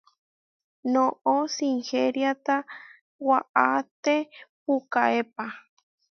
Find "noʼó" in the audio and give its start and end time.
0.93-1.33